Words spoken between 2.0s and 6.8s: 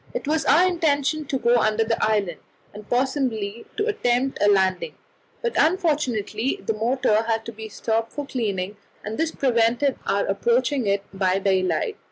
island, and possibly to attempt a landing; but unfortunately the